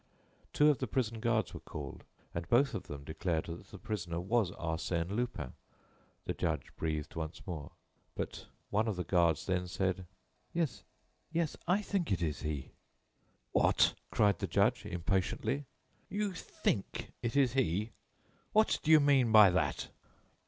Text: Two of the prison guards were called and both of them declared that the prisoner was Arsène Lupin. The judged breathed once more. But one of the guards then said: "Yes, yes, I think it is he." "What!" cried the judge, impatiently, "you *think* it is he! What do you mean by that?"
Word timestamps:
Two 0.51 0.71
of 0.71 0.79
the 0.79 0.87
prison 0.87 1.19
guards 1.19 1.53
were 1.53 1.59
called 1.59 2.05
and 2.33 2.49
both 2.49 2.73
of 2.73 2.87
them 2.87 3.03
declared 3.03 3.45
that 3.45 3.67
the 3.67 3.77
prisoner 3.77 4.19
was 4.19 4.49
Arsène 4.53 5.11
Lupin. 5.11 5.53
The 6.25 6.33
judged 6.33 6.75
breathed 6.75 7.15
once 7.15 7.45
more. 7.45 7.73
But 8.15 8.47
one 8.71 8.87
of 8.87 8.95
the 8.95 9.03
guards 9.03 9.45
then 9.45 9.67
said: 9.67 10.07
"Yes, 10.53 10.83
yes, 11.31 11.55
I 11.67 11.83
think 11.83 12.11
it 12.11 12.23
is 12.23 12.41
he." 12.41 12.71
"What!" 13.51 13.93
cried 14.09 14.39
the 14.39 14.47
judge, 14.47 14.87
impatiently, 14.87 15.65
"you 16.09 16.33
*think* 16.33 17.11
it 17.21 17.35
is 17.35 17.53
he! 17.53 17.91
What 18.53 18.79
do 18.81 18.89
you 18.89 18.99
mean 18.99 19.31
by 19.31 19.51
that?" 19.51 19.89